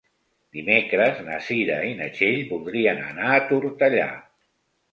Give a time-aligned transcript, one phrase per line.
[0.55, 4.11] Dimecres na Cira i na Txell voldrien anar a Tortellà.